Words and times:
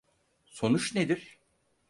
Sonuç 0.45 0.95
nedir? 0.95 1.39